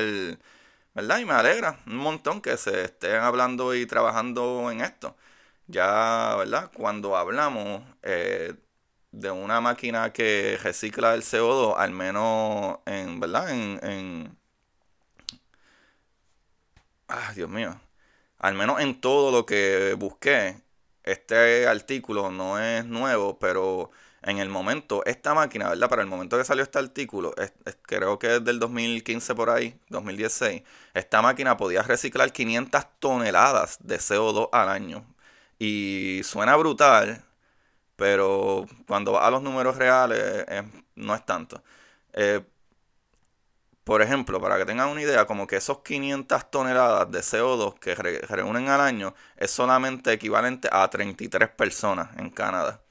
¿verdad? 0.94 1.18
Y 1.20 1.24
me 1.24 1.32
alegra 1.34 1.78
un 1.86 1.96
montón 1.96 2.40
que 2.40 2.56
se 2.56 2.84
estén 2.84 3.16
hablando 3.16 3.74
y 3.74 3.86
trabajando 3.86 4.70
en 4.70 4.80
esto. 4.80 5.16
Ya, 5.68 6.34
¿verdad? 6.38 6.70
Cuando 6.74 7.16
hablamos 7.16 7.82
eh, 8.02 8.54
de 9.12 9.30
una 9.30 9.60
máquina 9.60 10.12
que 10.12 10.58
recicla 10.62 11.14
el 11.14 11.22
CO2, 11.22 11.74
al 11.78 11.90
menos 11.92 12.78
en, 12.86 13.20
¿verdad? 13.20 13.50
En, 13.50 13.80
en... 13.82 14.38
Ah, 17.08 17.32
Dios 17.34 17.48
mío. 17.48 17.80
Al 18.38 18.54
menos 18.54 18.80
en 18.80 19.00
todo 19.00 19.32
lo 19.32 19.46
que 19.46 19.94
busqué, 19.98 20.62
este 21.04 21.68
artículo 21.68 22.30
no 22.30 22.60
es 22.60 22.84
nuevo, 22.86 23.38
pero 23.38 23.90
en 24.22 24.38
el 24.38 24.48
momento, 24.50 25.04
esta 25.06 25.34
máquina, 25.34 25.68
¿verdad? 25.70 25.88
Para 25.90 26.02
el 26.02 26.08
momento 26.08 26.38
que 26.38 26.44
salió 26.44 26.64
este 26.64 26.78
artículo, 26.78 27.34
creo 27.82 28.18
que 28.18 28.36
es 28.36 28.44
del 28.44 28.58
2015 28.60 29.34
por 29.34 29.50
ahí, 29.50 29.78
2016, 29.90 30.62
esta 30.94 31.22
máquina 31.22 31.56
podía 31.56 31.82
reciclar 31.82 32.32
500 32.32 32.86
toneladas 33.00 33.78
de 33.82 33.98
CO2 33.98 34.50
al 34.52 34.68
año. 34.70 35.06
Y 35.58 36.20
suena 36.24 36.56
brutal, 36.56 37.24
pero 37.96 38.66
cuando 38.86 39.12
va 39.12 39.26
a 39.26 39.30
los 39.30 39.42
números 39.42 39.76
reales 39.76 40.18
eh, 40.48 40.62
no 40.96 41.14
es 41.14 41.24
tanto. 41.26 41.62
Eh, 42.12 42.42
por 43.88 44.02
ejemplo, 44.02 44.40
para 44.40 44.58
que 44.58 44.66
tengan 44.66 44.90
una 44.90 45.00
idea, 45.02 45.26
como 45.26 45.46
que 45.46 45.56
esos 45.56 45.78
500 45.80 46.50
toneladas 46.50 47.10
de 47.10 47.20
CO2 47.20 47.78
que 47.78 47.94
reúnen 47.94 48.68
al 48.68 48.82
año 48.82 49.14
es 49.36 49.50
solamente 49.50 50.12
equivalente 50.12 50.68
a 50.70 50.88
33 50.90 51.48
personas 51.50 52.10
en 52.18 52.30
Canadá. 52.30 52.82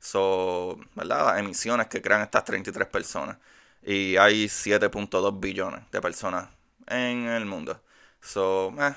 So, 0.00 0.78
¿verdad? 0.94 1.26
Las 1.26 1.38
emisiones 1.40 1.88
que 1.88 2.00
crean 2.02 2.22
estas 2.22 2.44
33 2.44 2.88
personas. 2.88 3.36
Y 3.82 4.16
hay 4.16 4.46
7.2 4.46 5.38
billones 5.38 5.82
de 5.90 6.00
personas 6.00 6.48
en 6.86 7.26
el 7.28 7.44
mundo. 7.46 7.80
So, 8.20 8.74
eh, 8.80 8.94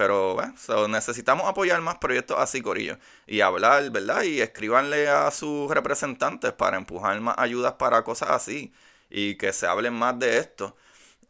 pero 0.00 0.32
bueno, 0.32 0.88
necesitamos 0.88 1.46
apoyar 1.46 1.78
más 1.82 1.98
proyectos 1.98 2.38
así, 2.38 2.62
Corillo. 2.62 2.96
Y 3.26 3.42
hablar, 3.42 3.90
¿verdad? 3.90 4.22
Y 4.22 4.40
escribanle 4.40 5.08
a 5.10 5.30
sus 5.30 5.70
representantes 5.70 6.54
para 6.54 6.78
empujar 6.78 7.20
más 7.20 7.34
ayudas 7.36 7.74
para 7.74 8.02
cosas 8.02 8.30
así. 8.30 8.72
Y 9.10 9.36
que 9.36 9.52
se 9.52 9.66
hablen 9.66 9.92
más 9.92 10.18
de 10.18 10.38
esto. 10.38 10.74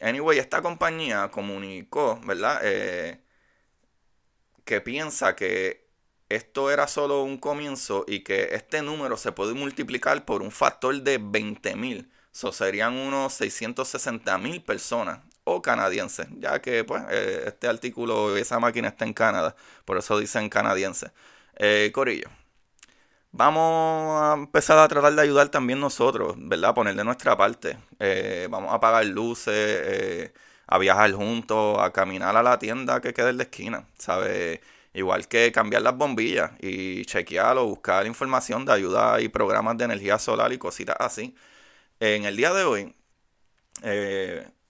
Anyway, 0.01 0.39
esta 0.39 0.63
compañía 0.63 1.29
comunicó, 1.33 2.21
¿verdad? 2.25 2.61
Eh, 2.63 3.21
que 4.65 4.81
piensa 4.81 5.35
que 5.35 5.89
esto 6.29 6.71
era 6.71 6.87
solo 6.87 7.25
un 7.25 7.39
comienzo 7.39 8.05
y 8.07 8.21
que 8.21 8.51
este 8.55 8.83
número 8.83 9.17
se 9.17 9.33
puede 9.33 9.55
multiplicar 9.55 10.25
por 10.25 10.43
un 10.43 10.53
factor 10.53 10.95
de 11.03 11.19
20.000. 11.21 12.09
Eso 12.33 12.53
serían 12.53 12.95
unos 12.95 13.33
660 13.35 14.39
mil 14.39 14.63
personas 14.63 15.21
o 15.45 15.63
canadienses, 15.63 16.29
ya 16.39 16.61
que 16.61 16.85
pues 16.85 17.03
eh, 17.11 17.45
este 17.47 17.69
artículo, 17.69 18.37
esa 18.37 18.59
máquina 18.61 18.89
está 18.89 19.05
en 19.05 19.13
Canadá, 19.15 19.57
por 19.85 19.99
eso 19.99 20.19
dicen 20.19 20.49
canadiense. 20.49 21.13
Eh, 21.57 21.91
Corillo, 21.95 22.29
vamos 23.33 24.23
a 24.23 24.35
empezar 24.35 24.79
a 24.79 24.89
tratar 24.89 25.15
de 25.15 25.23
ayudar 25.23 25.49
también 25.49 25.81
nosotros, 25.81 26.35
¿verdad? 26.39 26.75
Poner 26.75 26.95
de 26.95 27.05
nuestra 27.05 27.37
parte. 27.37 27.79
Eh, 27.99 28.49
vamos 28.51 28.73
a 28.75 28.81
pagar 28.81 29.05
luces, 29.07 30.33
a 30.67 30.79
viajar 30.79 31.13
juntos, 31.13 31.79
a 31.81 31.93
caminar 31.93 32.37
a 32.37 32.43
la 32.43 32.59
tienda 32.59 33.01
que 33.01 33.13
quede 33.15 33.31
en 33.31 33.37
la 33.39 33.43
esquina, 33.45 33.87
¿sabes? 33.99 34.61
Igual 34.93 35.29
que 35.29 35.53
cambiar 35.53 35.83
las 35.83 35.97
bombillas 35.97 36.53
y 36.61 37.05
chequear 37.05 37.59
o 37.59 37.67
buscar 37.67 38.07
información 38.07 38.65
de 38.65 38.73
ayuda 38.73 39.21
y 39.21 39.29
programas 39.29 39.77
de 39.79 39.85
energía 39.85 40.19
solar 40.19 40.53
y 40.53 40.59
cositas 40.59 40.97
así. 40.99 41.35
En 42.01 42.25
el 42.25 42.37
día 42.37 42.53
de 42.53 42.65
hoy, 42.65 42.95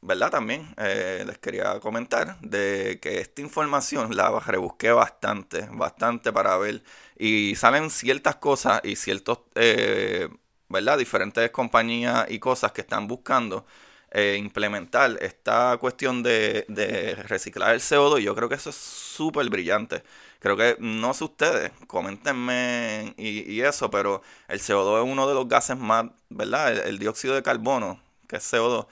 ¿verdad? 0.03 0.31
También 0.31 0.75
eh, 0.79 1.25
les 1.27 1.39
quería 1.39 1.79
comentar 1.81 2.39
de 2.41 2.99
que 3.03 3.21
esta 3.21 3.43
información 3.43 4.17
la 4.17 4.41
rebusqué 4.41 4.93
bastante, 4.93 5.69
bastante 5.73 6.33
para 6.33 6.57
ver. 6.57 6.83
Y 7.19 7.55
salen 7.57 7.91
ciertas 7.91 8.37
cosas 8.37 8.81
y 8.85 8.97
ciertos, 8.97 9.41
eh, 9.55 10.29
¿verdad? 10.69 10.99
Diferentes 10.99 11.51
compañías 11.51 12.27
y 12.31 12.39
cosas 12.39 12.73
que 12.73 12.81
están 12.81 13.07
buscando 13.09 13.67
eh, 14.13 14.37
implementar 14.39 15.19
esta 15.21 15.77
cuestión 15.79 16.23
de, 16.23 16.65
de, 16.69 17.15
reciclar 17.15 17.75
el 17.75 17.81
CO2. 17.81 18.21
Y 18.21 18.25
yo 18.25 18.35
creo 18.35 18.49
que 18.49 18.55
eso 18.57 18.71
es 18.71 18.77
súper 18.77 19.49
brillante. 19.51 20.03
Creo 20.41 20.57
que, 20.57 20.77
no 20.81 21.13
sé 21.15 21.25
ustedes, 21.25 21.73
coméntenme 21.87 23.15
y, 23.19 23.53
y, 23.53 23.61
eso, 23.63 23.91
pero 23.91 24.23
el 24.49 24.61
CO2 24.61 25.05
es 25.05 25.13
uno 25.13 25.29
de 25.29 25.35
los 25.35 25.49
gases 25.49 25.77
más, 25.77 26.07
¿verdad? 26.31 26.87
el 26.87 26.99
dióxido 26.99 27.35
de 27.35 27.43
carbono, 27.43 28.01
que 28.27 28.37
es 28.37 28.53
CO2 28.53 28.87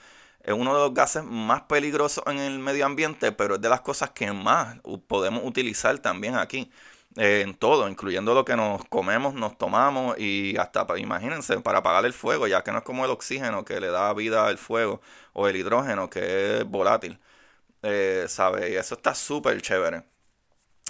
es 0.49 0.55
uno 0.55 0.73
de 0.73 0.79
los 0.79 0.93
gases 0.95 1.23
más 1.23 1.61
peligrosos 1.63 2.23
en 2.27 2.39
el 2.39 2.57
medio 2.59 2.85
ambiente, 2.85 3.31
pero 3.31 3.55
es 3.55 3.61
de 3.61 3.69
las 3.69 3.81
cosas 3.81 4.09
que 4.11 4.31
más 4.33 4.77
podemos 5.07 5.43
utilizar 5.45 5.99
también 5.99 6.35
aquí. 6.35 6.71
Eh, 7.17 7.41
en 7.41 7.55
todo, 7.55 7.89
incluyendo 7.89 8.33
lo 8.33 8.45
que 8.45 8.55
nos 8.55 8.85
comemos, 8.85 9.33
nos 9.33 9.57
tomamos 9.57 10.17
y 10.19 10.55
hasta, 10.57 10.85
imagínense, 10.97 11.59
para 11.59 11.79
apagar 11.79 12.05
el 12.05 12.13
fuego, 12.13 12.47
ya 12.47 12.63
que 12.63 12.71
no 12.71 12.79
es 12.79 12.83
como 12.83 13.03
el 13.03 13.11
oxígeno 13.11 13.65
que 13.65 13.79
le 13.79 13.87
da 13.87 14.13
vida 14.13 14.45
al 14.47 14.57
fuego 14.59 15.01
o 15.33 15.47
el 15.47 15.55
hidrógeno 15.55 16.09
que 16.09 16.59
es 16.59 16.65
volátil. 16.65 17.19
Eh, 17.83 18.25
¿Sabe? 18.29 18.71
Y 18.71 18.75
eso 18.75 18.95
está 18.95 19.15
súper 19.15 19.61
chévere. 19.61 20.03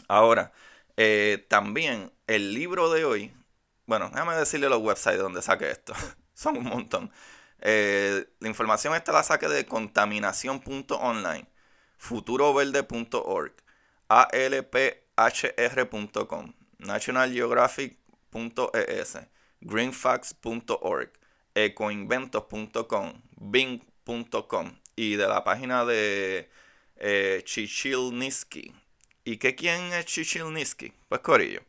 Ahora, 0.07 0.51
eh, 0.97 1.45
también 1.49 2.11
el 2.27 2.53
libro 2.53 2.91
de 2.91 3.05
hoy, 3.05 3.33
bueno, 3.85 4.09
déjame 4.11 4.35
decirle 4.35 4.69
los 4.69 4.81
websites 4.81 5.19
donde 5.19 5.41
saqué 5.41 5.71
esto, 5.71 5.93
son 6.33 6.57
un 6.57 6.65
montón. 6.65 7.11
Eh, 7.61 8.25
la 8.39 8.47
información 8.47 8.95
esta 8.95 9.11
la 9.11 9.21
saqué 9.23 9.49
de 9.49 9.65
contaminación.online, 9.65 11.47
futuroverde.org, 11.97 13.53
alphr.com, 14.07 14.53
nationalgeographic.es, 16.77 19.17
greenfacts.org, 19.61 21.11
ecoinventos.com, 21.55 23.21
bing.com 23.37 24.79
y 24.95 25.15
de 25.15 25.27
la 25.27 25.43
página 25.43 25.83
de 25.85 26.49
eh, 26.95 27.41
Chichilnisky. 27.43 28.73
¿Y 29.25 29.37
qué 29.37 29.55
quién 29.55 29.91
es 29.93 30.05
Chichilnisky? 30.05 30.93
Pues 31.07 31.21
Corillo. 31.21 31.61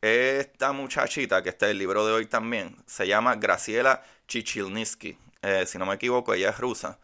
Esta 0.00 0.72
muchachita 0.72 1.42
que 1.42 1.50
está 1.50 1.66
en 1.66 1.72
el 1.72 1.78
libro 1.78 2.06
de 2.06 2.12
hoy 2.12 2.26
también 2.26 2.76
se 2.86 3.06
llama 3.06 3.36
Graciela 3.36 4.02
Chichilnisky. 4.30 5.18
Eh, 5.42 5.66
si 5.66 5.76
no 5.76 5.84
me 5.86 5.94
equivoco, 5.94 6.32
ella 6.32 6.50
es 6.50 6.58
rusa. 6.58 6.98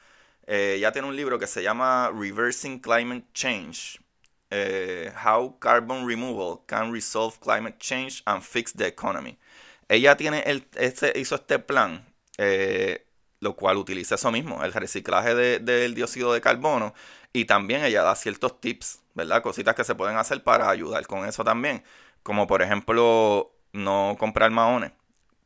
Eh, 0.47 0.75
ella 0.77 0.93
tiene 0.93 1.09
un 1.09 1.17
libro 1.17 1.39
que 1.39 1.49
se 1.49 1.63
llama 1.63 2.11
Reversing 2.15 2.79
Climate 2.79 3.27
Change. 3.35 4.01
Eh, 4.51 5.13
How 5.25 5.59
Carbon 5.59 6.07
Removal 6.07 6.61
Can 6.67 6.93
Resolve 6.93 7.37
Climate 7.41 7.79
Change 7.79 8.23
and 8.27 8.43
Fix 8.43 8.73
the 8.73 8.87
Economy. 8.87 9.37
Ella 9.89 10.17
tiene 10.17 10.41
el, 10.47 10.69
este, 10.77 11.19
hizo 11.19 11.35
este 11.35 11.59
plan, 11.59 12.07
lo 13.41 13.57
cual 13.57 13.77
utiliza 13.77 14.15
eso 14.15 14.31
mismo, 14.31 14.63
el 14.65 14.73
reciclaje 14.73 15.35
del 15.35 15.95
dióxido 15.95 16.33
de 16.33 16.41
carbono. 16.41 16.95
Y 17.33 17.45
también 17.45 17.85
ella 17.85 18.03
da 18.03 18.15
ciertos 18.15 18.61
tips, 18.61 19.01
¿verdad? 19.15 19.43
Cositas 19.43 19.75
que 19.75 19.85
se 19.85 19.95
pueden 19.95 20.17
hacer 20.17 20.43
para 20.45 20.71
ayudar 20.71 21.07
con 21.07 21.27
eso 21.27 21.45
también. 21.45 21.83
Como 22.23 22.47
por 22.47 22.63
ejemplo, 22.63 23.53
no 23.73 24.17
comprar 24.19 24.51
maones. 24.51 24.93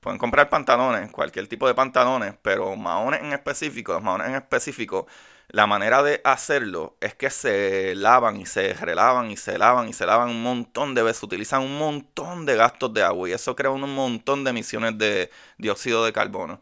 Pueden 0.01 0.19
comprar 0.19 0.49
pantalones, 0.49 1.11
cualquier 1.13 1.47
tipo 1.47 1.69
de 1.69 1.75
pantalones, 1.75 2.35
pero 2.43 2.75
maones 2.77 3.21
en 3.21 3.33
específico, 3.35 3.93
los 3.93 4.03
maones 4.03 4.29
en 4.29 4.35
específico, 4.37 5.07
la 5.49 5.67
manera 5.67 6.03
de 6.03 6.21
hacerlo 6.25 6.97
es 7.01 7.15
que 7.15 7.29
se 7.29 7.95
lavan 7.97 8.37
y 8.41 8.47
se 8.47 8.73
relavan 8.75 9.31
y 9.31 9.37
se 9.37 9.59
lavan 9.59 9.89
y 9.89 9.93
se 9.93 10.07
lavan 10.07 10.31
un 10.31 10.43
montón 10.43 10.95
de 10.95 11.03
veces, 11.03 11.23
utilizan 11.23 11.63
un 11.63 11.77
montón 11.79 12.47
de 12.47 12.57
gastos 12.57 12.95
de 12.95 13.03
agua 13.03 13.29
y 13.29 13.33
eso 13.33 13.55
crea 13.57 13.71
un 13.71 13.95
montón 13.95 14.45
de 14.45 14.51
emisiones 14.51 14.97
de 14.97 15.31
dióxido 15.59 16.05
de 16.05 16.13
carbono. 16.13 16.61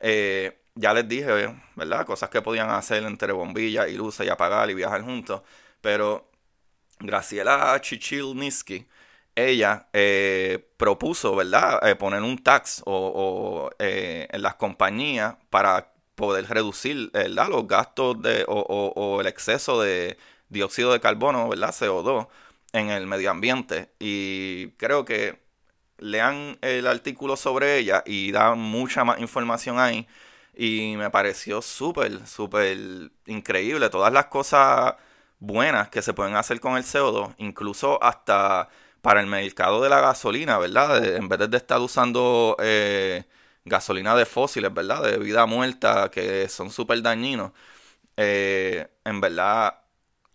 Eh, 0.00 0.58
ya 0.74 0.94
les 0.94 1.06
dije, 1.08 1.54
¿verdad? 1.76 2.06
Cosas 2.06 2.30
que 2.30 2.42
podían 2.42 2.70
hacer 2.70 3.04
entre 3.04 3.32
bombillas 3.32 3.88
y 3.88 3.96
luces 3.96 4.26
y 4.26 4.30
apagar 4.30 4.70
y 4.70 4.74
viajar 4.74 5.02
juntos, 5.02 5.42
pero 5.80 6.28
Graciela 7.00 7.78
Chichilnisky 7.80 8.86
ella 9.36 9.88
eh, 9.92 10.70
propuso, 10.76 11.36
¿verdad?, 11.36 11.86
eh, 11.88 11.96
poner 11.96 12.22
un 12.22 12.38
tax 12.38 12.82
o, 12.86 13.70
eh, 13.78 14.28
en 14.30 14.42
las 14.42 14.56
compañías 14.56 15.36
para 15.50 15.92
poder 16.14 16.46
reducir 16.48 17.10
los 17.30 17.66
gastos 17.66 18.20
de, 18.22 18.44
o, 18.46 19.18
el 19.20 19.26
exceso 19.26 19.80
de 19.80 20.18
dióxido 20.48 20.92
de 20.92 21.00
carbono, 21.00 21.48
¿verdad? 21.48 21.70
CO2 21.70 22.28
en 22.72 22.90
el 22.90 23.06
medio 23.06 23.30
ambiente. 23.30 23.90
Y 23.98 24.72
creo 24.72 25.04
que 25.04 25.40
lean 25.98 26.58
el 26.62 26.86
artículo 26.86 27.36
sobre 27.36 27.78
ella 27.78 28.02
y 28.06 28.32
da 28.32 28.54
mucha 28.54 29.04
más 29.04 29.20
información 29.20 29.78
ahí. 29.78 30.06
Y 30.54 30.94
me 30.96 31.10
pareció 31.10 31.62
súper, 31.62 32.26
súper 32.26 32.76
increíble. 33.26 33.88
Todas 33.90 34.12
las 34.12 34.26
cosas 34.26 34.94
buenas 35.38 35.88
que 35.90 36.02
se 36.02 36.12
pueden 36.12 36.36
hacer 36.36 36.60
con 36.60 36.76
el 36.76 36.84
CO2, 36.84 37.34
incluso 37.38 38.02
hasta 38.02 38.68
para 39.02 39.20
el 39.20 39.26
mercado 39.26 39.82
de 39.82 39.88
la 39.88 40.00
gasolina, 40.00 40.58
¿verdad? 40.58 41.04
en 41.16 41.28
vez 41.28 41.50
de 41.50 41.56
estar 41.56 41.80
usando 41.80 42.56
eh, 42.60 43.24
gasolina 43.64 44.14
de 44.16 44.26
fósiles, 44.26 44.72
¿verdad? 44.72 45.02
De 45.02 45.18
vida 45.18 45.46
muerta, 45.46 46.10
que 46.10 46.48
son 46.48 46.70
súper 46.70 47.02
dañinos. 47.02 47.52
Eh, 48.16 48.88
en 49.04 49.20
verdad, 49.20 49.80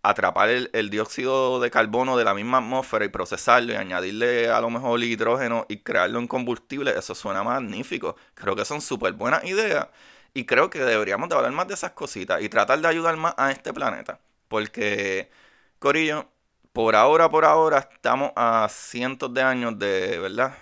atrapar 0.02 0.48
el, 0.50 0.90
dióxido 0.90 1.60
de 1.60 1.70
carbono 1.70 2.16
de 2.16 2.24
la 2.24 2.34
misma 2.34 2.58
atmósfera 2.58 3.04
y 3.04 3.08
procesarlo 3.08 3.72
y 3.72 3.76
añadirle 3.76 4.48
a 4.50 4.60
lo 4.60 4.70
mejor 4.70 5.02
hidrógeno 5.02 5.66
y 5.68 5.78
crearlo 5.78 6.18
en 6.18 6.28
combustible, 6.28 6.92
eso 6.96 7.14
suena 7.14 7.42
magnífico. 7.42 8.16
Creo 8.34 8.56
que 8.56 8.64
son 8.64 8.80
súper 8.80 9.12
buenas 9.14 9.44
ideas 9.44 9.88
y 10.34 10.44
creo 10.46 10.70
que 10.70 10.80
deberíamos 10.80 11.28
de 11.28 11.36
hablar 11.36 11.52
más 11.52 11.68
de 11.68 11.74
esas 11.74 11.92
cositas 11.92 12.42
y 12.42 12.48
tratar 12.48 12.80
de 12.80 12.88
ayudar 12.88 13.16
más 13.16 13.34
a 13.36 13.50
este 13.52 13.72
planeta. 13.72 14.20
Porque, 14.48 15.30
Corillo, 15.78 16.28
por 16.76 16.94
ahora, 16.94 17.30
por 17.30 17.46
ahora, 17.46 17.88
estamos 17.90 18.32
a 18.36 18.68
cientos 18.68 19.32
de 19.32 19.40
años 19.40 19.78
de, 19.78 20.18
¿verdad? 20.18 20.58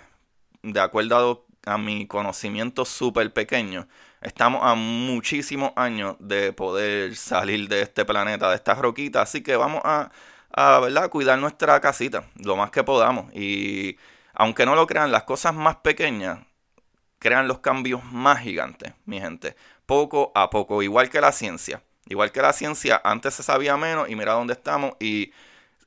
De 0.63 0.79
acuerdo 0.79 1.45
a 1.65 1.77
mi 1.77 2.07
conocimiento 2.07 2.85
súper 2.85 3.33
pequeño, 3.33 3.89
estamos 4.21 4.61
a 4.63 4.75
muchísimos 4.75 5.73
años 5.75 6.15
de 6.19 6.53
poder 6.53 7.17
salir 7.17 7.67
de 7.67 7.81
este 7.81 8.05
planeta, 8.05 8.49
de 8.49 8.55
estas 8.55 8.77
roquitas. 8.77 9.23
Así 9.23 9.43
que 9.43 9.57
vamos 9.57 9.81
a, 9.83 10.09
a 10.53 10.79
¿verdad? 10.79 11.09
cuidar 11.09 11.37
nuestra 11.37 11.81
casita 11.81 12.23
lo 12.35 12.55
más 12.55 12.71
que 12.71 12.85
podamos. 12.85 13.25
Y 13.35 13.97
aunque 14.35 14.65
no 14.65 14.73
lo 14.73 14.87
crean, 14.87 15.11
las 15.11 15.23
cosas 15.23 15.53
más 15.53 15.75
pequeñas 15.75 16.39
crean 17.19 17.49
los 17.49 17.59
cambios 17.59 18.05
más 18.05 18.39
gigantes, 18.39 18.93
mi 19.03 19.19
gente. 19.19 19.57
Poco 19.85 20.31
a 20.33 20.49
poco, 20.49 20.81
igual 20.81 21.09
que 21.09 21.19
la 21.19 21.33
ciencia. 21.33 21.83
Igual 22.07 22.31
que 22.31 22.41
la 22.41 22.53
ciencia, 22.53 23.01
antes 23.03 23.33
se 23.33 23.43
sabía 23.43 23.75
menos 23.75 24.09
y 24.09 24.15
mira 24.15 24.31
dónde 24.31 24.53
estamos. 24.53 24.93
Y 25.01 25.33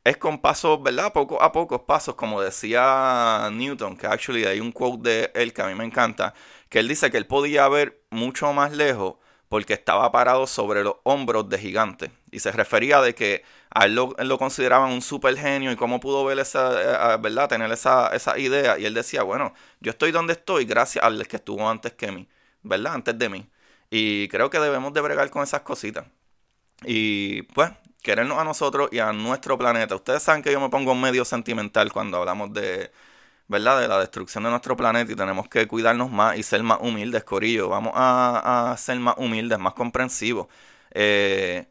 es 0.08 0.16
con 0.16 0.38
pasos, 0.40 0.82
¿verdad? 0.82 1.12
Poco 1.12 1.42
a 1.42 1.52
pocos 1.52 1.82
pasos, 1.82 2.14
como 2.14 2.40
decía 2.40 3.48
Newton, 3.52 3.96
que 3.96 4.06
actually 4.06 4.44
hay 4.44 4.60
un 4.60 4.72
quote 4.72 5.08
de 5.08 5.30
él 5.34 5.52
que 5.52 5.62
a 5.62 5.66
mí 5.66 5.74
me 5.74 5.84
encanta, 5.84 6.34
que 6.68 6.78
él 6.80 6.88
dice 6.88 7.10
que 7.10 7.16
él 7.18 7.26
podía 7.26 7.68
ver 7.68 8.02
mucho 8.10 8.52
más 8.52 8.72
lejos 8.72 9.16
porque 9.48 9.74
estaba 9.74 10.10
parado 10.12 10.46
sobre 10.46 10.84
los 10.84 10.96
hombros 11.04 11.48
de 11.48 11.58
gigantes. 11.58 12.10
Y 12.30 12.40
se 12.40 12.52
refería 12.52 13.00
de 13.00 13.14
que 13.14 13.42
a 13.70 13.86
él 13.86 13.94
lo, 13.94 14.38
consideraban 14.38 14.92
un 14.92 15.02
super 15.02 15.36
genio 15.36 15.72
y 15.72 15.76
cómo 15.76 16.00
pudo 16.00 16.24
ver 16.24 16.38
esa, 16.38 17.14
eh, 17.14 17.18
¿verdad? 17.20 17.48
Tener 17.48 17.70
esa, 17.72 18.08
esa 18.14 18.38
idea. 18.38 18.78
Y 18.78 18.84
él 18.86 18.94
decía, 18.94 19.22
bueno, 19.22 19.54
yo 19.80 19.90
estoy 19.90 20.12
donde 20.12 20.34
estoy 20.34 20.64
gracias 20.66 21.04
al 21.04 21.26
que 21.26 21.36
estuvo 21.36 21.68
antes 21.68 21.94
que 21.94 22.12
mí, 22.12 22.28
¿verdad? 22.62 22.94
Antes 22.94 23.18
de 23.18 23.28
mí. 23.30 23.50
Y 23.90 24.28
creo 24.28 24.50
que 24.50 24.60
debemos 24.60 24.92
de 24.92 25.00
bregar 25.00 25.30
con 25.30 25.42
esas 25.42 25.62
cositas. 25.62 26.06
Y 26.84 27.42
pues, 27.42 27.70
querernos 28.02 28.38
a 28.38 28.44
nosotros 28.44 28.88
y 28.92 28.98
a 29.00 29.12
nuestro 29.12 29.58
planeta. 29.58 29.94
Ustedes 29.94 30.22
saben 30.22 30.42
que 30.42 30.52
yo 30.52 30.60
me 30.60 30.68
pongo 30.68 30.94
medio 30.94 31.24
sentimental 31.24 31.92
cuando 31.92 32.18
hablamos 32.18 32.52
de, 32.52 32.90
¿verdad? 33.48 33.80
De 33.80 33.88
la 33.88 33.98
destrucción 33.98 34.44
de 34.44 34.50
nuestro 34.50 34.76
planeta 34.76 35.12
y 35.12 35.16
tenemos 35.16 35.48
que 35.48 35.66
cuidarnos 35.66 36.10
más 36.10 36.38
y 36.38 36.42
ser 36.42 36.62
más 36.62 36.78
humildes, 36.80 37.24
Corillo. 37.24 37.68
Vamos 37.68 37.92
a, 37.96 38.74
ser 38.78 38.98
más 39.00 39.16
humildes, 39.18 39.58
más 39.58 39.74
comprensivos. 39.74 40.48
Eh, 40.92 41.66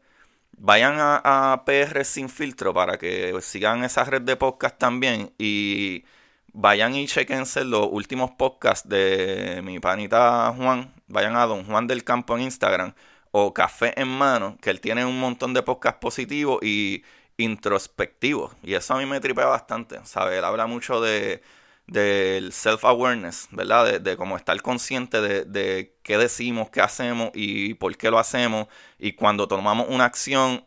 vayan 0.58 0.96
a, 0.98 1.62
PR 1.66 2.04
Sin 2.04 2.28
Filtro 2.28 2.74
para 2.74 2.98
que 2.98 3.34
sigan 3.42 3.84
esa 3.84 4.04
red 4.04 4.22
de 4.22 4.36
podcast 4.36 4.78
también 4.78 5.32
y 5.38 6.04
vayan 6.52 6.94
y 6.94 7.06
chequense 7.06 7.64
los 7.64 7.88
últimos 7.90 8.32
podcasts 8.32 8.88
de 8.88 9.60
mi 9.64 9.80
panita 9.80 10.52
Juan. 10.56 10.94
Vayan 11.08 11.36
a 11.36 11.46
Don 11.46 11.64
Juan 11.64 11.86
del 11.86 12.04
Campo 12.04 12.36
en 12.36 12.42
Instagram 12.42 12.94
o 13.32 13.54
Café 13.54 13.94
en 14.00 14.08
Mano, 14.08 14.56
que 14.60 14.70
él 14.70 14.80
tiene 14.80 15.04
un 15.04 15.18
montón 15.20 15.54
de 15.54 15.62
podcasts 15.62 16.00
positivos 16.00 16.62
y 16.62 17.04
introspectivos. 17.36 18.52
Y 18.62 18.74
eso 18.74 18.94
a 18.94 18.98
mí 18.98 19.06
me 19.06 19.20
tripea 19.20 19.46
bastante, 19.46 20.00
¿sabes? 20.04 20.38
Él 20.38 20.44
habla 20.44 20.66
mucho 20.66 21.00
de 21.00 21.42
del 21.86 22.52
self-awareness, 22.52 23.48
¿verdad? 23.50 24.00
De, 24.00 24.16
cómo 24.18 24.36
estar 24.36 24.60
consciente 24.60 25.22
de, 25.22 25.44
de 25.44 25.96
qué 26.02 26.18
decimos, 26.18 26.68
qué 26.70 26.82
hacemos 26.82 27.30
y 27.34 27.74
por 27.74 27.96
qué 27.96 28.10
lo 28.10 28.18
hacemos. 28.18 28.68
Y 28.98 29.14
cuando 29.14 29.48
tomamos 29.48 29.86
una 29.88 30.04
acción, 30.04 30.66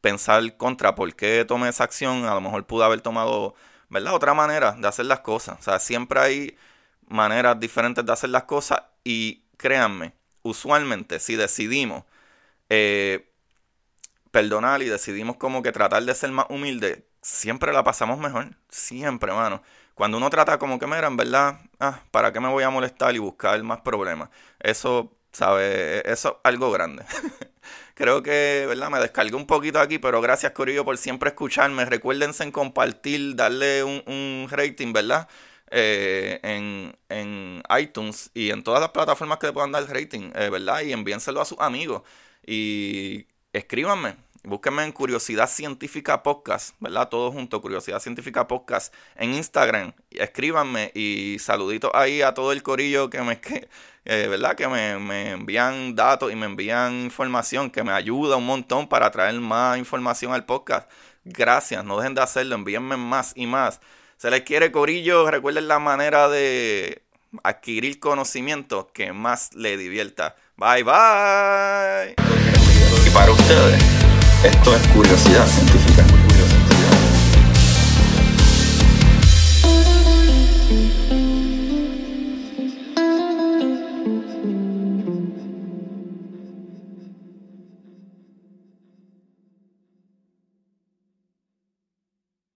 pensar 0.00 0.56
contra 0.56 0.94
por 0.94 1.14
qué 1.16 1.44
tomé 1.44 1.68
esa 1.68 1.84
acción. 1.84 2.26
A 2.26 2.34
lo 2.34 2.40
mejor 2.40 2.66
pude 2.66 2.84
haber 2.84 3.00
tomado, 3.00 3.54
¿verdad? 3.88 4.14
Otra 4.14 4.34
manera 4.34 4.72
de 4.72 4.88
hacer 4.88 5.06
las 5.06 5.20
cosas. 5.20 5.58
O 5.60 5.62
sea, 5.62 5.78
siempre 5.78 6.20
hay 6.20 6.56
maneras 7.08 7.58
diferentes 7.60 8.04
de 8.04 8.12
hacer 8.12 8.30
las 8.30 8.44
cosas 8.44 8.82
y 9.04 9.44
créanme, 9.56 10.14
usualmente 10.46 11.20
si 11.20 11.36
decidimos 11.36 12.04
eh, 12.70 13.30
perdonar 14.30 14.82
y 14.82 14.86
decidimos 14.86 15.36
como 15.36 15.62
que 15.62 15.72
tratar 15.72 16.02
de 16.04 16.14
ser 16.14 16.30
más 16.30 16.46
humilde, 16.50 17.06
siempre 17.22 17.72
la 17.72 17.84
pasamos 17.84 18.18
mejor. 18.18 18.50
Siempre, 18.68 19.32
mano. 19.32 19.62
Cuando 19.94 20.18
uno 20.18 20.28
trata 20.30 20.58
como 20.58 20.78
que, 20.78 20.86
mira, 20.86 21.06
en 21.06 21.16
verdad, 21.16 21.60
ah, 21.80 22.00
¿para 22.10 22.32
qué 22.32 22.40
me 22.40 22.48
voy 22.48 22.62
a 22.64 22.70
molestar 22.70 23.14
y 23.14 23.18
buscar 23.18 23.62
más 23.62 23.80
problemas? 23.80 24.28
Eso, 24.60 25.16
¿sabe? 25.32 26.02
Eso 26.10 26.28
es 26.28 26.36
algo 26.44 26.70
grande. 26.70 27.04
Creo 27.94 28.22
que, 28.22 28.66
¿verdad? 28.68 28.90
Me 28.90 28.98
descargué 29.00 29.34
un 29.36 29.46
poquito 29.46 29.80
aquí, 29.80 29.98
pero 29.98 30.20
gracias, 30.20 30.52
Corillo, 30.52 30.84
por 30.84 30.98
siempre 30.98 31.30
escucharme. 31.30 31.84
Recuérdense 31.86 32.44
en 32.44 32.52
compartir, 32.52 33.36
darle 33.36 33.84
un, 33.84 34.02
un 34.06 34.48
rating, 34.50 34.92
¿verdad? 34.92 35.28
Eh, 35.70 36.38
en, 36.42 36.96
en, 37.08 37.62
iTunes 37.80 38.30
y 38.34 38.50
en 38.50 38.62
todas 38.62 38.80
las 38.80 38.90
plataformas 38.90 39.38
que 39.38 39.48
le 39.48 39.52
puedan 39.52 39.72
dar 39.72 39.84
rating, 39.88 40.30
eh, 40.34 40.48
¿verdad? 40.48 40.82
Y 40.82 40.92
envíenselo 40.92 41.40
a 41.40 41.44
sus 41.44 41.58
amigos. 41.58 42.02
Y 42.46 43.26
escríbanme, 43.52 44.16
búsquenme 44.44 44.84
en 44.84 44.92
Curiosidad 44.92 45.48
Científica 45.48 46.22
Podcast, 46.22 46.76
¿verdad? 46.78 47.08
Todo 47.08 47.32
junto, 47.32 47.60
Curiosidad 47.60 47.98
Científica 48.00 48.46
Podcast 48.46 48.94
en 49.16 49.34
Instagram. 49.34 49.92
Escríbanme 50.10 50.92
y 50.94 51.38
saluditos 51.40 51.90
ahí 51.94 52.22
a 52.22 52.32
todo 52.32 52.52
el 52.52 52.62
corillo 52.62 53.10
que 53.10 53.20
me, 53.22 53.40
eh, 54.04 54.28
¿verdad? 54.28 54.54
Que 54.54 54.68
me, 54.68 54.98
me, 55.00 55.30
envían 55.32 55.96
datos 55.96 56.32
y 56.32 56.36
me 56.36 56.46
envían 56.46 56.94
información 56.94 57.70
que 57.70 57.82
me 57.82 57.92
ayuda 57.92 58.36
un 58.36 58.46
montón 58.46 58.88
para 58.88 59.10
traer 59.10 59.34
más 59.40 59.78
información 59.78 60.32
al 60.32 60.44
podcast. 60.44 60.88
Gracias, 61.24 61.84
no 61.84 61.98
dejen 61.98 62.14
de 62.14 62.22
hacerlo, 62.22 62.54
envíenme 62.54 62.96
más 62.96 63.32
y 63.34 63.46
más. 63.46 63.80
Se 64.16 64.30
les 64.30 64.42
quiere 64.42 64.72
corillo, 64.72 65.30
recuerden 65.30 65.68
la 65.68 65.78
manera 65.78 66.30
de 66.30 67.02
adquirir 67.42 68.00
conocimiento 68.00 68.88
que 68.94 69.12
más 69.12 69.52
le 69.52 69.76
divierta. 69.76 70.36
Bye 70.56 70.84
bye. 70.84 72.14
Y 73.06 73.10
para 73.10 73.30
ustedes, 73.30 73.82
esto 74.42 74.74
es 74.74 74.86
curiosidad 74.88 75.46
científica. 75.46 75.85